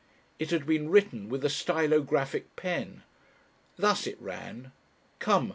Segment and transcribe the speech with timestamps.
[0.39, 3.03] It had been written with a stylographic pen.
[3.77, 4.71] Thus it ran:
[5.19, 5.49] "_Come!